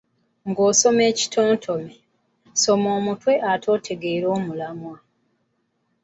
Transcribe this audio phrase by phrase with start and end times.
[0.49, 1.91] Ng’osoma ekitontome,
[2.61, 4.95] soma omutwe ate otegeere omulamwa.